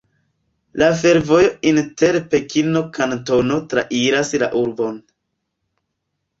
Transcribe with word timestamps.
La 0.83 0.87
fervojo 1.01 1.51
inter 1.73 2.17
Pekino-Kantono 2.33 3.61
trairas 3.77 4.35
la 4.47 4.51
urbon. 4.65 5.01